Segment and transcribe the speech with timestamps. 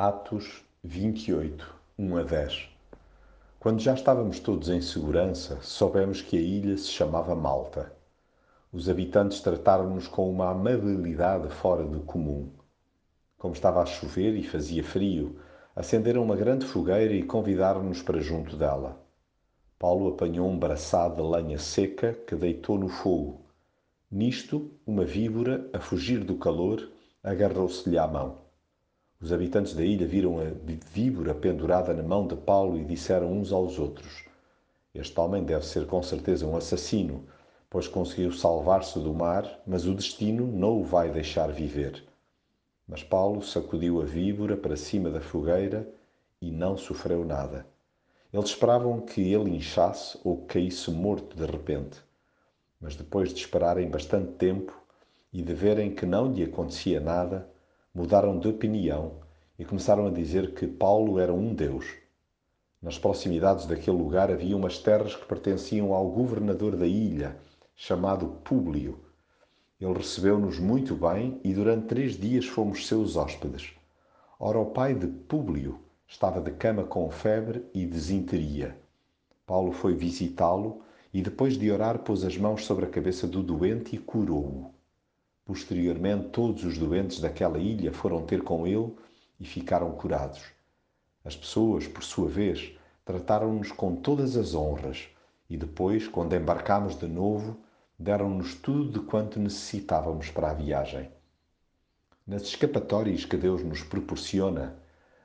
[0.00, 2.68] Atos 28, 1 a 10
[3.58, 7.92] Quando já estávamos todos em segurança, soubemos que a ilha se chamava Malta.
[8.72, 12.48] Os habitantes trataram-nos com uma amabilidade fora do comum.
[13.36, 15.40] Como estava a chover e fazia frio,
[15.74, 19.04] acenderam uma grande fogueira e convidaram-nos para junto dela.
[19.80, 23.40] Paulo apanhou um braçado de lenha seca que deitou no fogo.
[24.08, 26.88] Nisto, uma víbora, a fugir do calor,
[27.20, 28.47] agarrou-se-lhe à mão.
[29.20, 30.44] Os habitantes da ilha viram a
[30.92, 34.24] víbora pendurada na mão de Paulo e disseram uns aos outros:
[34.94, 37.24] Este homem deve ser com certeza um assassino,
[37.68, 42.04] pois conseguiu salvar-se do mar, mas o destino não o vai deixar viver.
[42.86, 45.88] Mas Paulo sacudiu a víbora para cima da fogueira
[46.40, 47.66] e não sofreu nada.
[48.32, 52.00] Eles esperavam que ele inchasse ou caísse morto de repente.
[52.80, 54.72] Mas depois de esperarem bastante tempo
[55.32, 57.48] e de verem que não lhe acontecia nada,
[57.98, 59.14] mudaram de opinião
[59.58, 61.84] e começaram a dizer que Paulo era um deus.
[62.80, 67.36] Nas proximidades daquele lugar havia umas terras que pertenciam ao governador da ilha,
[67.74, 69.00] chamado Públio.
[69.80, 73.74] Ele recebeu-nos muito bem e durante três dias fomos seus hóspedes.
[74.38, 78.78] Ora, o pai de Públio estava de cama com febre e desinteria.
[79.44, 80.82] Paulo foi visitá-lo
[81.12, 84.77] e, depois de orar, pôs as mãos sobre a cabeça do doente e curou-o.
[85.48, 88.94] Posteriormente, todos os doentes daquela ilha foram ter com ele
[89.40, 90.42] e ficaram curados.
[91.24, 95.08] As pessoas, por sua vez, trataram-nos com todas as honras
[95.48, 97.56] e depois, quando embarcámos de novo,
[97.98, 101.08] deram-nos tudo de quanto necessitávamos para a viagem.
[102.26, 104.76] Nas escapatórias que Deus nos proporciona,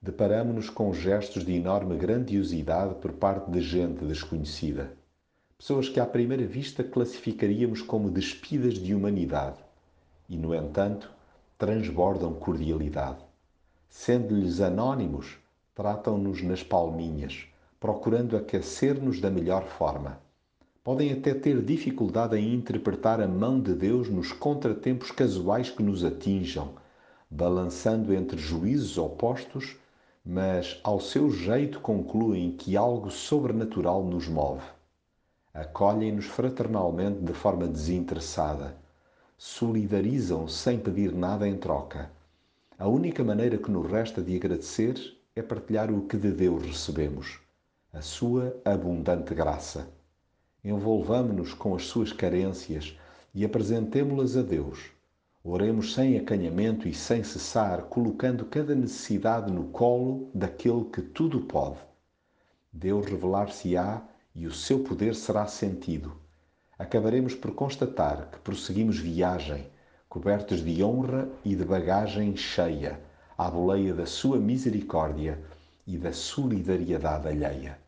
[0.00, 4.96] deparamos-nos com gestos de enorme grandiosidade por parte de gente desconhecida.
[5.58, 9.65] Pessoas que à primeira vista classificaríamos como despidas de humanidade
[10.28, 11.10] e, no entanto,
[11.58, 13.24] transbordam cordialidade.
[13.88, 15.38] Sendo-lhes anónimos,
[15.74, 17.46] tratam-nos nas palminhas,
[17.80, 20.18] procurando aquecer-nos da melhor forma.
[20.84, 26.04] Podem até ter dificuldade em interpretar a mão de Deus nos contratempos casuais que nos
[26.04, 26.70] atinjam,
[27.30, 29.76] balançando entre juízos opostos,
[30.24, 34.64] mas ao seu jeito concluem que algo sobrenatural nos move.
[35.54, 38.76] Acolhem-nos fraternalmente de forma desinteressada
[39.38, 42.10] solidarizam sem pedir nada em troca.
[42.78, 44.98] A única maneira que nos resta de agradecer
[45.34, 47.38] é partilhar o que de Deus recebemos,
[47.92, 49.90] a sua abundante graça.
[50.64, 52.98] Envolvamo-nos com as suas carências
[53.34, 54.90] e apresentemo-las a Deus.
[55.44, 61.78] Oremos sem acanhamento e sem cessar, colocando cada necessidade no colo daquele que tudo pode.
[62.72, 64.02] Deus revelar-se-á
[64.34, 66.25] e o seu poder será sentido
[66.78, 69.66] acabaremos por constatar que prosseguimos viagem,
[70.08, 73.00] cobertos de honra e de bagagem cheia,
[73.36, 75.42] à boleia da sua misericórdia
[75.86, 77.85] e da solidariedade alheia.